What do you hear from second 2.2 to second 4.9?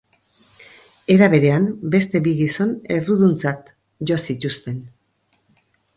bi gizon erruduntzat jo zituzten.